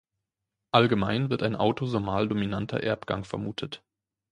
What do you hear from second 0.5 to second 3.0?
Allgemein wird ein autosomal-dominanter